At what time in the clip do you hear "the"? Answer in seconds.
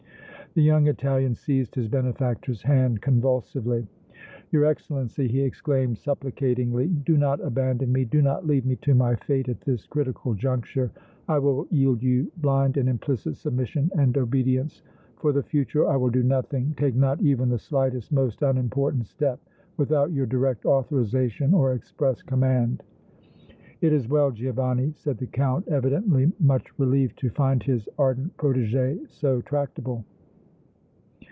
0.53-0.61, 15.31-15.41, 17.47-17.57, 25.17-25.27